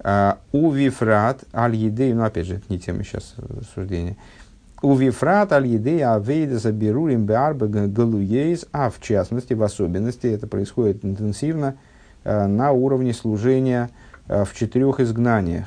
[0.00, 4.16] А, у вифрат аль едей, ну опять же, это не тема сейчас рассуждения.
[4.82, 11.04] У Вифрат аль еды авейда заберурим беарба галуейс, а в частности, в особенности, это происходит
[11.04, 11.76] интенсивно
[12.24, 13.90] э, на уровне служения
[14.26, 15.66] э, в четырех изгнаниях.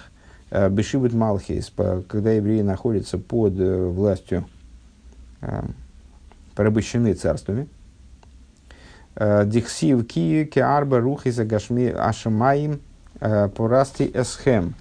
[0.50, 1.72] Э, Бешибет Малхейс,
[2.08, 4.46] когда евреи находятся под властью,
[5.42, 5.62] э,
[6.56, 7.68] порабощены царствами.
[9.16, 12.82] Э, Дихсив ки кеарба рухиса гашми ашамаим
[13.20, 14.76] э, порасти эсхем.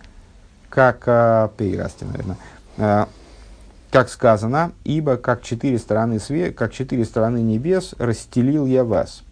[0.68, 3.06] Как э, пейрасти, наверное
[3.92, 9.22] как сказано, ибо как четыре стороны, све, как четыре стороны небес расстелил я вас.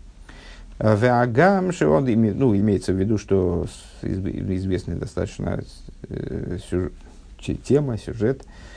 [0.79, 3.67] Веагам он ну, имеется в виду, что
[4.03, 5.63] известная достаточно
[6.11, 6.59] э,
[7.65, 8.70] тема, сюжет, э,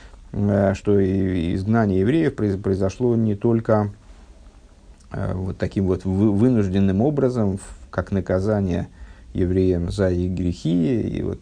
[0.73, 0.99] что
[1.55, 3.91] изгнание евреев произошло не только
[5.11, 7.59] э, вот таким вот вынужденным образом,
[7.89, 8.87] как наказание
[9.33, 11.39] евреям за их грехи, и вот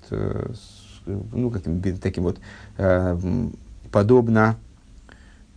[1.06, 2.40] ну, каким, таким вот
[3.92, 4.56] подобно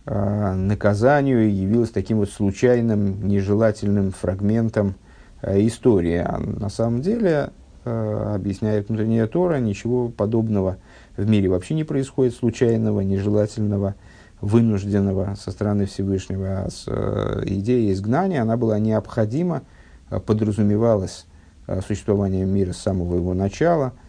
[0.05, 4.95] э, наказанию, явилось таким вот случайным, нежелательным фрагментом
[5.41, 6.17] э, истории.
[6.17, 7.49] А на самом деле,
[7.85, 10.77] э, объясняет внутренняя Тора, ничего подобного
[11.17, 13.95] в мире вообще не происходит, случайного, нежелательного,
[14.41, 16.47] вынужденного со стороны Всевышнего.
[16.47, 19.63] А э, идея изгнания, она была необходима,
[20.09, 21.25] э, подразумевалась
[21.67, 23.93] э, существование мира с самого его начала–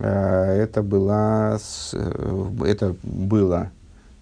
[0.00, 1.58] это, была,
[1.92, 3.70] э, это было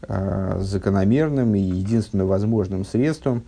[0.09, 3.43] закономерным и единственным возможным средством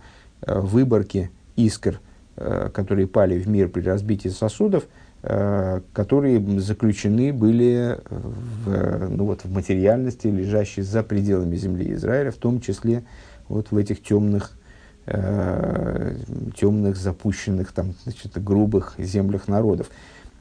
[0.45, 2.01] выборки искр,
[2.35, 4.83] которые пали в мир при разбитии сосудов,
[5.21, 12.61] которые заключены были в, ну вот, в материальности, лежащей за пределами земли Израиля, в том
[12.61, 13.03] числе
[13.49, 14.57] вот в этих темных,
[15.05, 19.89] темных запущенных, там, значит, грубых землях народов.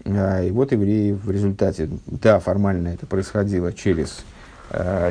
[0.04, 4.24] А, и вот евреи в результате, да, формально это происходило через,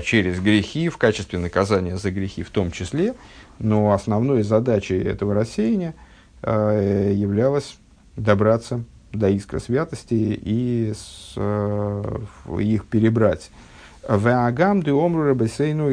[0.03, 3.15] через грехи, в качестве наказания за грехи в том числе,
[3.59, 5.93] но основной задачей этого рассеяния
[6.41, 7.77] являлось
[8.15, 8.83] добраться
[9.13, 11.35] до искра святости и с,
[12.59, 13.51] их перебрать.
[14.07, 15.89] Ваагам де омру рабесейну,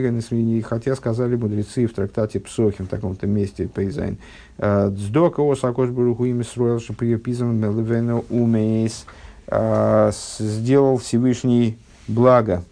[0.63, 4.19] хотя сказали мудрецы в трактате Псохим, в таком-то месте, Пейзайн,
[4.59, 9.05] Дздока осакош баруху им строил, что приписан мелвену умейс,
[9.49, 12.63] сделал Всевышний благо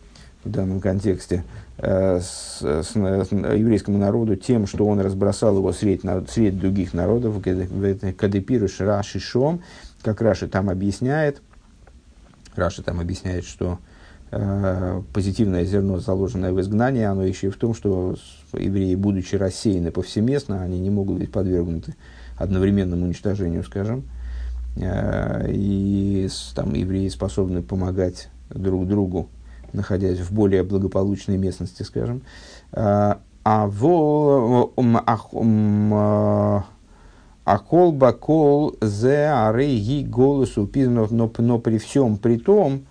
[0.45, 1.45] в данном контексте
[1.79, 8.81] с, с, с еврейскому народу тем, что он разбросал его среди, среди других народов, кадепируш
[8.81, 9.61] Раши Шом,
[10.03, 11.43] как Раши там объясняет,
[12.55, 13.79] Раши там объясняет, что
[14.35, 18.17] Э, позитивное зерно, заложенное в изгнании, оно еще и в том, что
[18.55, 21.97] евреи, будучи рассеяны повсеместно, они не могут быть подвергнуты
[22.39, 24.05] одновременному уничтожению, скажем.
[24.77, 29.29] Э, и там евреи способны помогать друг другу,
[29.75, 32.23] находясь в более благополучной местности, скажем.
[32.73, 34.73] Э, а во
[37.45, 42.83] Акол бакол зе арей голосу но, но при всем при том,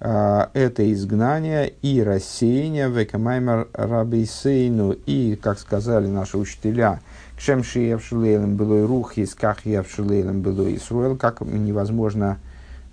[0.00, 7.00] а, это изгнание и рассеяние векамаймар рабейсейну и, как сказали наши учителя,
[7.36, 12.38] кшемши явшилейлем было рухис, как явшилейлем было Исруэл, как невозможно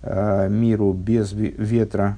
[0.02, 2.18] э, миру без ветра,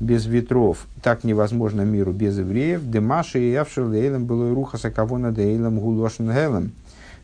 [0.00, 2.80] без ветров, так невозможно миру без евреев.
[2.90, 6.72] Демаши и было рухаса кавона дейлем гулошен гелем,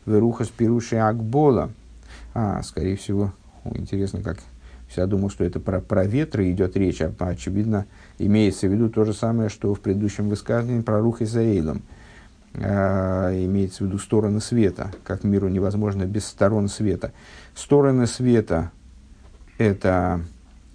[0.05, 1.71] верухас пируши акбола.
[2.33, 3.33] А, скорее всего,
[3.65, 4.37] интересно, как
[4.95, 7.85] я думал, что это про, про ветры идет речь, а очевидно
[8.17, 11.81] имеется в виду то же самое, что в предыдущем высказывании про рух Израилом.
[12.55, 17.13] А, имеется в виду стороны света, как миру невозможно без сторон света.
[17.55, 18.71] Стороны света–
[19.57, 20.21] это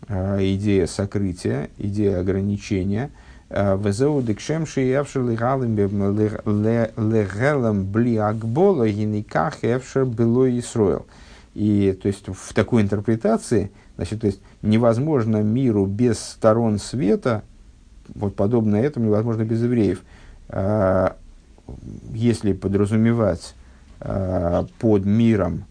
[0.08, 3.10] а, идея сокрытия, идея ограничения.
[3.48, 11.06] Везеу декшем шиявшер лигалым легелам бли акбола гениках эвшер было Исроил.
[11.54, 17.42] И то есть в такой интерпретации– Значит, то есть невозможно миру без сторон света,
[18.14, 20.02] вот подобное этому невозможно без евреев.
[20.48, 21.16] А,
[22.12, 23.54] если подразумевать
[24.00, 25.64] а, под миром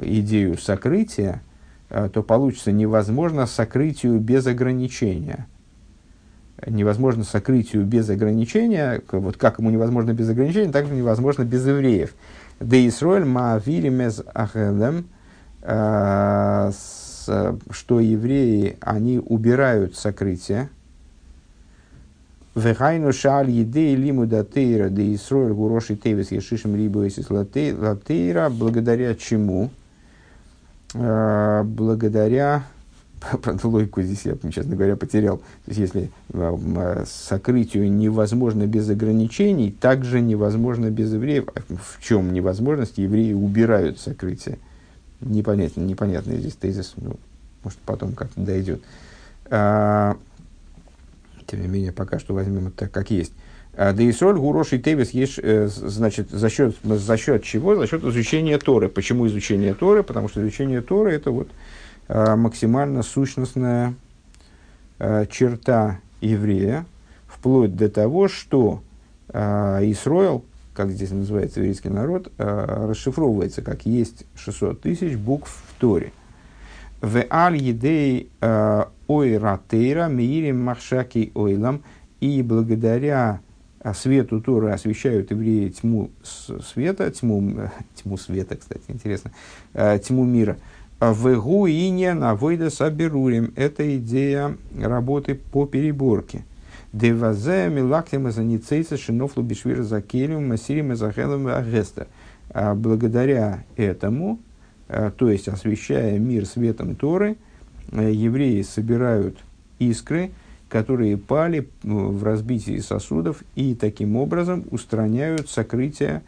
[0.00, 1.42] идею сокрытия,
[1.90, 5.46] а, то получится невозможно сокрытию без ограничения.
[6.66, 12.14] Невозможно сокрытию без ограничения, вот как ему невозможно без ограничения, так же невозможно без евреев.
[12.60, 15.06] Да Исроэль маавиримез ахелем
[17.28, 20.70] Э, что евреи, они убирают сокрытие.
[22.54, 29.70] Вехайну шаль еде лиму датейра де Исроэль гуроши тевис ешишем рибу латейра, благодаря чему?
[30.94, 32.64] Э, благодаря
[33.42, 35.38] Правда, логику здесь я, честно говоря, потерял.
[35.38, 41.48] То есть, если э, сокрытию невозможно без ограничений, также невозможно без евреев.
[41.68, 42.98] В чем невозможность?
[42.98, 44.58] Евреи убирают сокрытие
[45.20, 47.16] непонятный, непонятный здесь тезис, ну,
[47.64, 48.82] может, потом как-то дойдет.
[49.46, 50.16] А,
[51.46, 53.32] тем не менее, пока что возьмем это как есть.
[53.74, 57.76] А, да и соль, гурош и тевис есть, э, значит, за счет, за счет чего?
[57.76, 58.88] За счет изучения Торы.
[58.88, 60.02] Почему изучение Торы?
[60.02, 61.52] Потому что изучение Торы это вот а,
[62.08, 63.94] максимально сущностная
[64.98, 66.86] черта еврея,
[67.26, 68.82] вплоть до того, что
[69.30, 70.44] Исроил,
[70.78, 76.12] как здесь называется еврейский народ, э, расшифровывается как есть 600 тысяч букв в Торе.
[77.00, 81.82] В аль едей э, ойратейра миирим махшаки ойлам.
[82.20, 83.40] И благодаря
[83.80, 89.32] э, свету Торы освещают евреи тьму света, тьму, тьму света, кстати, интересно,
[89.74, 90.58] тьму мира.
[91.00, 93.52] В гуине на войда саберурим.
[93.54, 96.44] Это идея работы по переборке.
[96.92, 102.08] Девазе милактим заницейца шинофлу бишвир закелем масирим захелем агеста.
[102.50, 104.40] А благодаря этому,
[104.88, 107.36] а, то есть освещая мир светом Торы,
[107.92, 109.38] а, евреи собирают
[109.78, 110.32] искры,
[110.68, 116.22] которые пали в разбитии сосудов и таким образом устраняют сокрытие,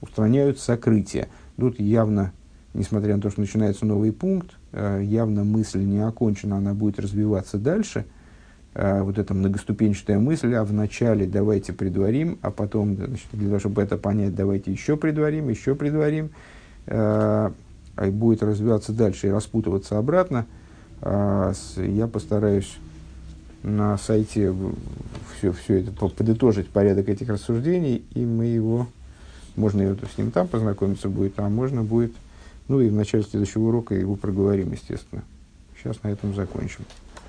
[0.00, 1.28] устраняют сокрытие.
[1.56, 2.32] Тут явно,
[2.74, 8.04] несмотря на то, что начинается новый пункт, явно мысль не окончена, она будет развиваться дальше–
[8.80, 13.82] Э, вот эта многоступенчатая мысль, а вначале давайте предварим, а потом, значит, для того, чтобы
[13.82, 16.30] это понять, давайте еще предварим, еще предварим,
[16.86, 17.50] э,
[18.06, 20.46] и будет развиваться дальше и распутываться обратно.
[21.00, 22.78] Э, я постараюсь
[23.64, 24.54] на сайте
[25.36, 28.86] все, все это подытожить порядок этих рассуждений, и мы его,
[29.56, 32.12] можно с ним там познакомиться будет, а можно будет,
[32.68, 35.24] ну и в начале следующего урока его проговорим, естественно.
[35.76, 36.84] Сейчас на этом закончим.